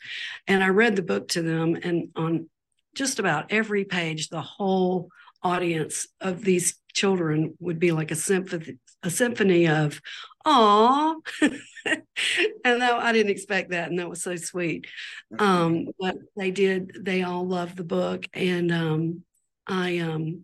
and 0.46 0.62
I 0.62 0.68
read 0.68 0.96
the 0.96 1.02
book 1.02 1.28
to 1.28 1.40
them, 1.40 1.78
and 1.82 2.10
on 2.14 2.50
just 2.94 3.18
about 3.18 3.52
every 3.52 3.86
page, 3.86 4.28
the 4.28 4.42
whole 4.42 5.08
audience 5.42 6.08
of 6.20 6.44
these 6.44 6.78
children 6.92 7.54
would 7.58 7.78
be 7.78 7.90
like 7.92 8.10
a 8.10 8.16
symphony 8.16 8.76
a 9.02 9.10
symphony 9.10 9.68
of 9.68 10.00
aw 10.44 11.14
and 12.64 12.82
that 12.82 12.94
i 12.94 13.12
didn't 13.12 13.30
expect 13.30 13.70
that 13.70 13.88
and 13.88 13.98
that 13.98 14.08
was 14.08 14.22
so 14.22 14.36
sweet 14.36 14.86
mm-hmm. 15.32 15.44
um, 15.44 15.88
but 15.98 16.16
they 16.36 16.50
did 16.50 16.96
they 17.00 17.22
all 17.22 17.46
loved 17.46 17.76
the 17.76 17.84
book 17.84 18.26
and 18.34 18.72
um, 18.72 19.22
i 19.66 19.98
um, 19.98 20.42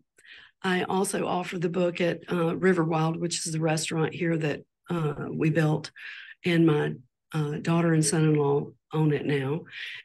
i 0.62 0.82
also 0.84 1.26
offer 1.26 1.58
the 1.58 1.68
book 1.68 2.00
at 2.00 2.20
uh, 2.32 2.56
river 2.56 2.84
wild 2.84 3.16
which 3.16 3.46
is 3.46 3.52
the 3.52 3.60
restaurant 3.60 4.14
here 4.14 4.36
that 4.36 4.60
uh, 4.90 5.26
we 5.30 5.50
built 5.50 5.90
and 6.44 6.66
my 6.66 6.92
uh, 7.32 7.56
daughter 7.62 7.92
and 7.92 8.04
son-in-law 8.04 8.66
own 8.92 9.12
it 9.12 9.26
now 9.26 9.60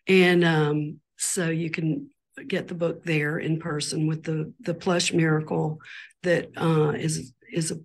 and 0.08 0.44
um, 0.44 1.00
so 1.18 1.50
you 1.50 1.70
can 1.70 2.10
get 2.48 2.68
the 2.68 2.76
book 2.76 3.04
there 3.04 3.38
in 3.38 3.60
person 3.60 4.08
with 4.08 4.24
the 4.24 4.54
the 4.62 4.74
plush 4.74 5.14
miracle 5.14 5.80
that 6.24 6.50
uh, 6.58 6.92
is 6.92 7.34
is 7.52 7.72
a 7.72 7.80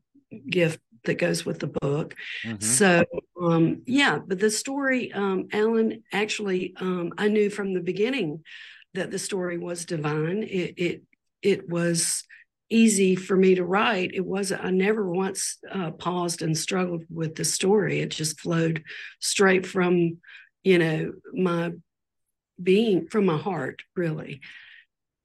gift 0.49 0.80
that 1.04 1.18
goes 1.18 1.44
with 1.44 1.61
the 1.61 1.66
book. 1.66 2.14
Mm-hmm. 2.44 2.61
So 2.61 3.04
um, 3.40 3.82
yeah, 3.87 4.18
but 4.25 4.38
the 4.38 4.50
story, 4.50 5.12
um, 5.12 5.49
Alan, 5.52 6.02
actually, 6.12 6.75
um, 6.78 7.12
I 7.18 7.28
knew 7.28 7.50
from 7.50 7.75
the 7.75 7.80
beginning 7.80 8.42
that 8.94 9.11
the 9.11 9.18
story 9.18 9.58
was 9.58 9.84
divine. 9.84 10.42
It 10.42 10.75
it 10.76 11.02
it 11.42 11.68
was 11.68 12.25
easy 12.70 13.14
for 13.14 13.37
me 13.37 13.54
to 13.54 13.64
write. 13.64 14.14
It 14.14 14.25
wasn't. 14.25 14.64
I 14.64 14.70
never 14.70 15.08
once 15.08 15.58
uh, 15.70 15.90
paused 15.92 16.42
and 16.42 16.56
struggled 16.56 17.04
with 17.11 17.34
the 17.34 17.44
story. 17.44 18.00
It 18.00 18.11
just 18.11 18.40
flowed 18.40 18.82
straight 19.20 19.66
from, 19.66 20.18
you 20.62 20.78
know, 20.78 21.12
my 21.32 21.73
being 22.62 23.08
from 23.08 23.26
my 23.26 23.37
heart, 23.37 23.82
really. 23.94 24.40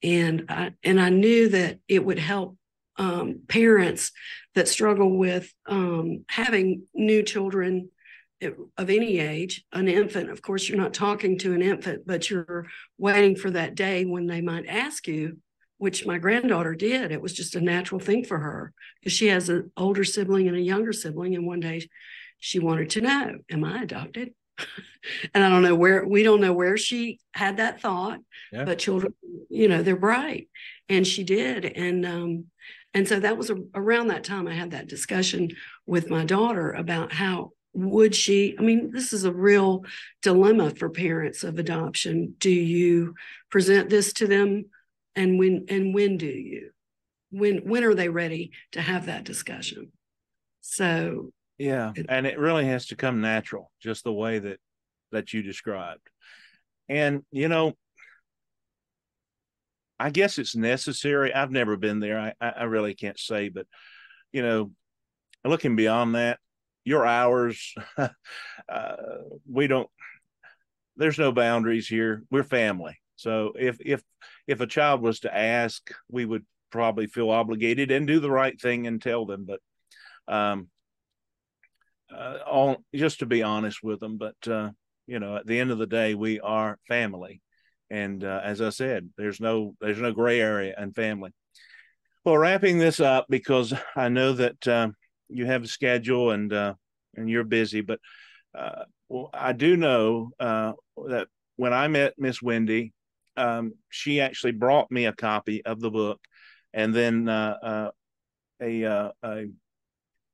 And 0.03 0.45
I 0.49 0.73
and 0.83 0.99
I 0.99 1.09
knew 1.09 1.49
that 1.49 1.79
it 1.87 2.03
would 2.03 2.19
help 2.19 2.57
um, 2.99 3.41
parents 3.47 4.11
that 4.53 4.67
struggle 4.67 5.17
with 5.17 5.51
um, 5.65 6.25
having 6.27 6.83
new 6.93 7.23
children 7.23 7.89
of 8.41 8.89
any 8.89 9.19
age, 9.19 9.65
an 9.73 9.87
infant. 9.87 10.29
Of 10.29 10.41
course, 10.41 10.69
you're 10.69 10.77
not 10.77 10.93
talking 10.93 11.37
to 11.39 11.53
an 11.53 11.61
infant, 11.61 12.03
but 12.05 12.29
you're 12.29 12.67
waiting 12.97 13.35
for 13.35 13.51
that 13.51 13.75
day 13.75 14.05
when 14.05 14.27
they 14.27 14.41
might 14.41 14.67
ask 14.67 15.07
you, 15.07 15.37
which 15.77 16.05
my 16.05 16.17
granddaughter 16.17 16.75
did. 16.75 17.11
It 17.11 17.21
was 17.21 17.33
just 17.33 17.55
a 17.55 17.61
natural 17.61 17.99
thing 17.99 18.23
for 18.23 18.37
her 18.37 18.73
because 18.99 19.13
she 19.13 19.27
has 19.27 19.49
an 19.49 19.71
older 19.75 20.03
sibling 20.03 20.47
and 20.47 20.55
a 20.55 20.61
younger 20.61 20.93
sibling. 20.93 21.35
And 21.35 21.45
one 21.45 21.59
day 21.59 21.87
she 22.39 22.59
wanted 22.59 22.91
to 22.91 23.01
know, 23.01 23.39
Am 23.49 23.63
I 23.63 23.83
adopted? 23.83 24.33
and 25.33 25.43
I 25.43 25.49
don't 25.49 25.61
know 25.61 25.75
where 25.75 26.05
we 26.05 26.23
don't 26.23 26.41
know 26.41 26.53
where 26.53 26.77
she 26.77 27.19
had 27.33 27.57
that 27.57 27.81
thought, 27.81 28.19
yeah. 28.51 28.65
but 28.65 28.79
children, 28.79 29.13
you 29.49 29.67
know, 29.67 29.83
they're 29.83 29.95
bright, 29.95 30.49
and 30.87 31.05
she 31.05 31.23
did, 31.23 31.65
and 31.65 32.05
um, 32.05 32.45
and 32.93 33.07
so 33.07 33.19
that 33.19 33.37
was 33.37 33.49
a, 33.49 33.55
around 33.75 34.07
that 34.07 34.23
time 34.23 34.47
I 34.47 34.55
had 34.55 34.71
that 34.71 34.87
discussion 34.87 35.49
with 35.85 36.09
my 36.09 36.25
daughter 36.25 36.71
about 36.71 37.13
how 37.13 37.51
would 37.73 38.15
she 38.15 38.55
i 38.57 38.63
mean 38.63 38.89
this 38.91 39.13
is 39.13 39.25
a 39.25 39.31
real 39.31 39.83
dilemma 40.21 40.71
for 40.71 40.89
parents 40.89 41.43
of 41.43 41.59
adoption. 41.59 42.35
Do 42.39 42.49
you 42.49 43.15
present 43.49 43.89
this 43.89 44.13
to 44.13 44.27
them? 44.27 44.65
And 45.15 45.37
when 45.37 45.65
and 45.69 45.93
when 45.93 46.17
do 46.17 46.27
you? 46.27 46.71
When 47.31 47.59
when 47.59 47.83
are 47.83 47.95
they 47.95 48.09
ready 48.09 48.51
to 48.71 48.81
have 48.81 49.05
that 49.05 49.23
discussion? 49.23 49.91
So 50.61 51.31
yeah 51.57 51.91
it, 51.95 52.05
and 52.09 52.25
it 52.25 52.39
really 52.39 52.65
has 52.65 52.87
to 52.87 52.95
come 52.95 53.21
natural 53.21 53.71
just 53.81 54.03
the 54.03 54.13
way 54.13 54.39
that 54.39 54.59
that 55.11 55.33
you 55.33 55.43
described. 55.43 56.09
And 56.87 57.23
you 57.31 57.49
know 57.49 57.73
i 59.99 60.09
guess 60.09 60.37
it's 60.37 60.55
necessary. 60.55 61.33
I've 61.33 61.51
never 61.51 61.77
been 61.77 61.99
there. 61.99 62.19
I 62.19 62.33
i 62.41 62.63
really 62.63 62.93
can't 62.93 63.19
say 63.19 63.49
but 63.49 63.67
you 64.31 64.41
know 64.41 64.71
looking 65.43 65.75
beyond 65.75 66.15
that 66.15 66.39
your 66.83 67.05
hours 67.05 67.73
uh, 67.97 68.95
we 69.49 69.67
don't 69.67 69.89
there's 70.99 71.17
no 71.17 71.31
boundaries 71.31 71.87
here. 71.87 72.23
We're 72.29 72.43
family. 72.43 72.99
So 73.15 73.53
if 73.57 73.77
if 73.79 74.03
if 74.47 74.59
a 74.59 74.67
child 74.67 75.01
was 75.01 75.21
to 75.21 75.35
ask 75.35 75.91
we 76.09 76.25
would 76.25 76.45
probably 76.71 77.07
feel 77.07 77.29
obligated 77.29 77.89
and 77.89 78.05
do 78.05 78.19
the 78.19 78.29
right 78.29 78.59
thing 78.59 78.85
and 78.85 79.01
tell 79.01 79.25
them 79.25 79.45
but 79.45 79.59
um 80.31 80.67
uh, 82.15 82.37
all 82.45 82.77
just 82.93 83.19
to 83.19 83.25
be 83.25 83.41
honest 83.41 83.81
with 83.81 83.99
them 83.99 84.17
but 84.17 84.35
uh 84.47 84.69
you 85.07 85.19
know 85.19 85.37
at 85.37 85.47
the 85.47 85.59
end 85.59 85.71
of 85.71 85.79
the 85.79 85.87
day 85.87 86.13
we 86.13 86.39
are 86.39 86.77
family 86.87 87.41
and 87.89 88.23
uh, 88.23 88.41
as 88.43 88.61
i 88.61 88.69
said 88.69 89.09
there's 89.17 89.39
no 89.39 89.75
there's 89.81 89.99
no 89.99 90.11
gray 90.11 90.39
area 90.39 90.75
in 90.77 90.93
family 90.93 91.31
well 92.25 92.37
wrapping 92.37 92.77
this 92.77 92.99
up 92.99 93.25
because 93.29 93.73
i 93.95 94.09
know 94.09 94.33
that 94.33 94.67
uh, 94.67 94.89
you 95.29 95.45
have 95.45 95.63
a 95.63 95.67
schedule 95.67 96.31
and 96.31 96.51
uh, 96.51 96.73
and 97.15 97.29
you're 97.29 97.43
busy, 97.43 97.81
but 97.81 97.99
uh, 98.57 98.83
well, 99.07 99.29
I 99.33 99.53
do 99.53 99.77
know 99.77 100.31
uh, 100.39 100.73
that 101.07 101.27
when 101.55 101.73
I 101.73 101.87
met 101.87 102.13
Miss 102.17 102.41
Wendy, 102.41 102.93
um, 103.37 103.73
she 103.89 104.21
actually 104.21 104.53
brought 104.53 104.91
me 104.91 105.05
a 105.05 105.13
copy 105.13 105.63
of 105.65 105.79
the 105.79 105.91
book, 105.91 106.19
and 106.73 106.93
then 106.93 107.29
uh, 107.29 107.57
uh 107.61 107.91
a, 108.61 108.85
uh, 108.85 109.11
a 109.23 109.45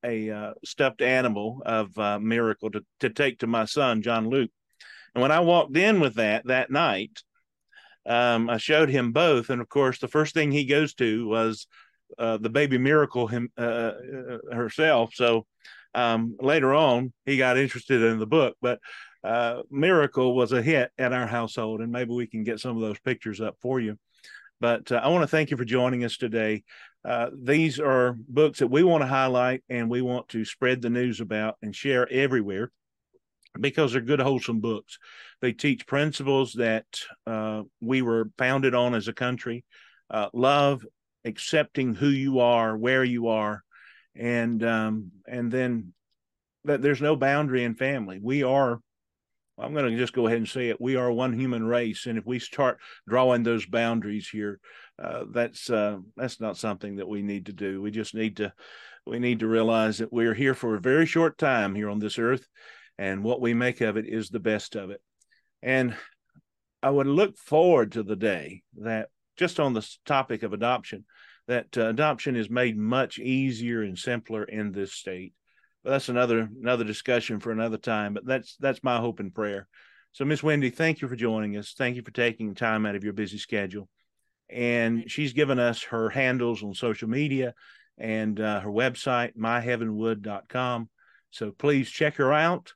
a 0.03 0.29
uh, 0.31 0.53
stuffed 0.63 1.01
animal 1.01 1.61
of 1.65 2.21
Miracle 2.21 2.71
to 2.71 2.85
to 3.01 3.09
take 3.09 3.39
to 3.39 3.47
my 3.47 3.65
son 3.65 4.01
John 4.01 4.29
Luke. 4.29 4.51
And 5.13 5.21
when 5.21 5.31
I 5.31 5.39
walked 5.41 5.77
in 5.77 5.99
with 5.99 6.15
that 6.15 6.45
that 6.47 6.71
night, 6.71 7.21
um, 8.05 8.49
I 8.49 8.57
showed 8.57 8.89
him 8.89 9.11
both, 9.11 9.49
and 9.49 9.61
of 9.61 9.69
course, 9.69 9.99
the 9.99 10.07
first 10.07 10.33
thing 10.33 10.51
he 10.51 10.65
goes 10.65 10.93
to 10.95 11.27
was 11.27 11.67
uh, 12.19 12.37
the 12.37 12.49
baby 12.49 12.77
miracle 12.77 13.27
him 13.27 13.49
uh, 13.57 13.61
uh, 13.61 14.37
herself. 14.51 15.11
So 15.13 15.45
um, 15.93 16.35
later 16.39 16.73
on, 16.73 17.13
he 17.25 17.37
got 17.37 17.57
interested 17.57 18.01
in 18.01 18.19
the 18.19 18.27
book, 18.27 18.55
but 18.61 18.79
uh, 19.23 19.63
Miracle 19.71 20.35
was 20.35 20.51
a 20.51 20.61
hit 20.61 20.91
at 20.97 21.13
our 21.13 21.25
household, 21.25 21.81
and 21.81 21.91
maybe 21.91 22.13
we 22.13 22.27
can 22.27 22.43
get 22.43 22.59
some 22.59 22.75
of 22.75 22.81
those 22.81 22.99
pictures 22.99 23.41
up 23.41 23.55
for 23.61 23.79
you. 23.79 23.97
But 24.61 24.91
uh, 24.91 25.01
I 25.03 25.07
want 25.09 25.23
to 25.23 25.27
thank 25.27 25.51
you 25.51 25.57
for 25.57 25.65
joining 25.65 26.03
us 26.03 26.17
today. 26.17 26.63
Uh, 27.03 27.29
these 27.33 27.79
are 27.79 28.15
books 28.27 28.59
that 28.59 28.67
we 28.67 28.83
want 28.83 29.01
to 29.01 29.07
highlight 29.07 29.63
and 29.69 29.89
we 29.89 30.01
want 30.01 30.27
to 30.29 30.45
spread 30.45 30.81
the 30.81 30.89
news 30.89 31.21
about 31.21 31.55
and 31.61 31.75
share 31.75 32.11
everywhere 32.11 32.71
because 33.59 33.93
they're 33.93 34.01
good, 34.01 34.19
wholesome 34.19 34.59
books. 34.59 34.97
They 35.41 35.53
teach 35.53 35.87
principles 35.87 36.53
that 36.53 36.85
we 37.81 38.01
were 38.01 38.29
founded 38.37 38.75
on 38.75 38.95
as 38.95 39.07
a 39.07 39.13
country 39.13 39.63
love, 40.33 40.85
accepting 41.23 41.95
who 41.95 42.09
you 42.09 42.39
are, 42.39 42.77
where 42.77 43.03
you 43.03 43.27
are, 43.27 43.63
and 44.15 44.63
um, 44.63 45.11
and 45.27 45.51
then 45.51 45.93
that 46.63 46.81
there's 46.81 47.01
no 47.01 47.15
boundary 47.15 47.63
in 47.63 47.75
family. 47.75 48.19
We 48.21 48.43
are. 48.43 48.79
I'm 49.57 49.73
going 49.73 49.89
to 49.89 49.97
just 49.97 50.11
go 50.11 50.27
ahead 50.27 50.39
and 50.39 50.47
say 50.47 50.67
it. 50.67 50.81
We 50.81 50.97
are 50.97 51.09
one 51.09 51.31
human 51.31 51.65
race, 51.65 52.07
and 52.07 52.17
if 52.17 52.25
we 52.25 52.39
start 52.39 52.77
drawing 53.07 53.43
those 53.43 53.65
boundaries 53.65 54.27
here, 54.27 54.59
uh, 55.01 55.25
that's 55.31 55.69
uh, 55.69 55.97
that's 56.17 56.41
not 56.41 56.57
something 56.57 56.97
that 56.97 57.07
we 57.07 57.21
need 57.21 57.45
to 57.47 57.53
do. 57.53 57.81
We 57.81 57.91
just 57.91 58.13
need 58.13 58.37
to 58.37 58.53
we 59.05 59.19
need 59.19 59.39
to 59.39 59.47
realize 59.47 59.99
that 59.99 60.11
we're 60.11 60.33
here 60.33 60.55
for 60.55 60.75
a 60.75 60.81
very 60.81 61.05
short 61.05 61.37
time 61.37 61.75
here 61.75 61.89
on 61.89 61.99
this 61.99 62.19
earth, 62.19 62.47
and 62.97 63.23
what 63.23 63.41
we 63.41 63.53
make 63.53 63.81
of 63.81 63.97
it 63.97 64.05
is 64.07 64.29
the 64.29 64.39
best 64.39 64.75
of 64.75 64.89
it. 64.89 65.01
And 65.61 65.95
I 66.81 66.89
would 66.89 67.07
look 67.07 67.37
forward 67.37 67.93
to 67.93 68.03
the 68.03 68.15
day 68.15 68.63
that 68.77 69.09
just 69.37 69.59
on 69.59 69.73
the 69.73 69.87
topic 70.05 70.43
of 70.43 70.53
adoption, 70.53 71.05
that 71.47 71.77
uh, 71.77 71.87
adoption 71.87 72.35
is 72.35 72.49
made 72.49 72.77
much 72.77 73.19
easier 73.19 73.81
and 73.81 73.97
simpler 73.97 74.43
in 74.43 74.71
this 74.71 74.93
state. 74.93 75.33
But 75.83 75.91
that's 75.91 76.09
another 76.09 76.49
another 76.61 76.83
discussion 76.83 77.39
for 77.39 77.51
another 77.51 77.77
time. 77.77 78.13
But 78.13 78.25
that's 78.25 78.55
that's 78.59 78.83
my 78.83 78.97
hope 78.97 79.19
and 79.19 79.33
prayer. 79.33 79.67
So, 80.13 80.25
Miss 80.25 80.41
Wendy, 80.41 80.69
thank 80.69 81.01
you 81.01 81.07
for 81.07 81.15
joining 81.15 81.57
us. 81.57 81.73
Thank 81.77 81.97
you 81.97 82.01
for 82.01 82.11
taking 82.11 82.55
time 82.55 82.85
out 82.85 82.95
of 82.95 83.03
your 83.03 83.13
busy 83.13 83.37
schedule. 83.37 83.89
And 84.49 85.11
she's 85.11 85.33
given 85.33 85.59
us 85.59 85.83
her 85.83 86.09
handles 86.09 86.63
on 86.63 86.73
social 86.73 87.09
media 87.09 87.53
and 87.97 88.39
uh, 88.39 88.61
her 88.61 88.69
website, 88.69 89.35
myheavenwood.com. 89.35 90.89
So 91.31 91.51
please 91.51 91.89
check 91.89 92.15
her 92.15 92.31
out. 92.31 92.73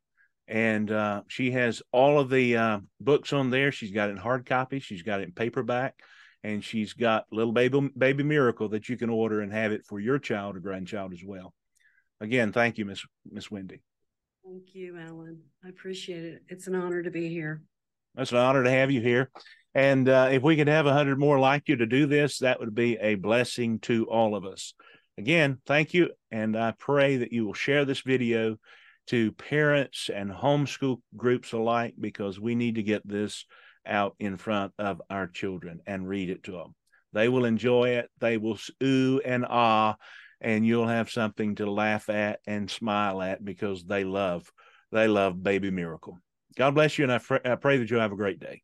And 0.50 0.92
uh, 0.92 1.22
she 1.28 1.52
has 1.52 1.82
all 1.92 2.20
of 2.20 2.30
the 2.30 2.58
uh, 2.58 2.80
books 3.00 3.32
on 3.32 3.52
there. 3.52 3.72
She's 3.72 3.92
got 3.92 4.10
it 4.10 4.14
in 4.14 4.18
hard 4.18 4.46
copy, 4.46 4.80
she's 4.80 5.04
got 5.04 5.22
it 5.22 5.24
in 5.24 5.32
paperback 5.32 5.96
and 6.44 6.64
she's 6.64 6.94
got 6.94 7.26
little 7.32 7.52
baby 7.52 7.90
baby 7.98 8.24
miracle 8.24 8.70
that 8.70 8.90
you 8.90 8.98
can 8.98 9.10
order 9.10 9.42
and 9.42 9.52
have 9.52 9.72
it 9.72 9.86
for 9.86 10.00
your 10.00 10.20
child 10.20 10.56
or 10.56 10.60
grandchild 10.60 11.14
as 11.14 11.24
well. 11.26 11.54
Again, 12.22 12.52
thank 12.52 12.78
you, 12.78 12.86
Miss 12.86 13.04
Miss 13.30 13.52
Wendy. 13.52 13.82
Thank 14.46 14.74
you, 14.74 14.98
Alan. 14.98 15.42
I 15.64 15.70
appreciate 15.70 16.24
it. 16.24 16.44
It's 16.48 16.68
an 16.68 16.76
honor 16.76 17.04
to 17.04 17.12
be 17.12 17.30
here. 17.30 17.62
It's 18.18 18.32
an 18.32 18.38
honor 18.38 18.64
to 18.64 18.72
have 18.72 18.92
you 18.92 19.02
here. 19.02 19.30
And 19.76 20.10
uh, 20.10 20.30
if 20.32 20.42
we 20.42 20.56
could 20.56 20.68
have 20.68 20.88
a 20.88 20.94
hundred 20.94 21.20
more 21.20 21.40
like 21.40 21.68
you 21.68 21.76
to 21.78 21.86
do 21.86 22.08
this, 22.08 22.40
that 22.40 22.60
would 22.60 22.74
be 22.74 22.98
a 22.98 23.16
blessing 23.16 23.80
to 23.82 24.06
all 24.06 24.36
of 24.36 24.46
us. 24.46 24.74
Again, 25.18 25.60
thank 25.66 25.94
you, 25.94 26.10
and 26.32 26.58
I 26.58 26.74
pray 26.78 27.18
that 27.18 27.34
you 27.34 27.46
will 27.46 27.54
share 27.54 27.86
this 27.86 28.02
video 28.02 28.58
to 29.10 29.32
parents 29.34 30.10
and 30.14 30.32
homeschool 30.32 31.02
groups 31.18 31.52
alike 31.52 31.96
because 32.00 32.40
we 32.40 32.56
need 32.56 32.76
to 32.76 32.84
get 32.84 33.08
this 33.08 33.46
out 33.86 34.16
in 34.20 34.38
front 34.38 34.72
of 34.78 35.02
our 35.10 35.28
children 35.28 35.82
and 35.88 36.08
read 36.08 36.30
it 36.30 36.44
to 36.44 36.52
them. 36.52 36.76
They 37.14 37.28
will 37.28 37.46
enjoy 37.46 37.90
it. 37.90 38.10
They 38.20 38.38
will 38.38 38.60
ooh 38.84 39.20
and 39.26 39.46
ah, 39.50 39.96
and 40.42 40.66
you'll 40.66 40.88
have 40.88 41.10
something 41.10 41.56
to 41.56 41.70
laugh 41.70 42.10
at 42.10 42.40
and 42.46 42.70
smile 42.70 43.22
at 43.22 43.44
because 43.44 43.84
they 43.84 44.04
love 44.04 44.52
they 44.92 45.08
love 45.08 45.42
Baby 45.42 45.72
Miracle. 45.72 46.20
God 46.56 46.76
bless 46.76 46.98
you, 46.98 47.04
and 47.04 47.14
I, 47.14 47.20
fr- 47.20 47.38
I 47.46 47.56
pray 47.56 47.78
that 47.78 47.90
you'll 47.90 48.02
have 48.02 48.12
a 48.12 48.18
great 48.18 48.40
day. 48.40 48.64